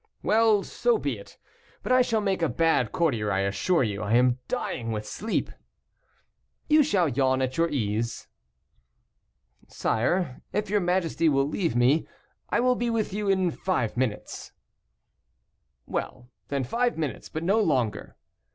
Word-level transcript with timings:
"Well, 0.23 0.63
so 0.63 0.97
be 0.97 1.19
it. 1.19 1.37
But 1.83 1.91
I 1.91 2.01
shall 2.01 2.21
make 2.21 2.41
a 2.41 2.49
bad 2.49 2.91
courtier, 2.91 3.31
I 3.31 3.41
assure 3.41 3.83
you; 3.83 4.01
I 4.01 4.13
am 4.13 4.39
dying 4.47 4.91
with 4.91 5.05
sleep." 5.05 5.51
"You 6.67 6.81
shall 6.81 7.07
yawn 7.07 7.39
at 7.39 7.55
your 7.55 7.69
ease." 7.69 8.25
"Sire, 9.67 10.41
if 10.53 10.71
your 10.71 10.79
majesty 10.81 11.29
will 11.29 11.47
leave 11.47 11.75
me, 11.75 12.07
I 12.49 12.59
will 12.61 12.75
be 12.75 12.89
with 12.89 13.13
you 13.13 13.29
in 13.29 13.51
five 13.51 13.95
minutes." 13.95 14.53
"Well, 15.85 16.31
then, 16.47 16.63
five 16.63 16.97
minutes, 16.97 17.29
but 17.29 17.43
no 17.43 17.59
longer." 17.61 18.15